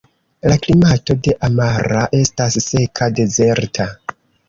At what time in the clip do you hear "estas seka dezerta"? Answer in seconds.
2.23-3.91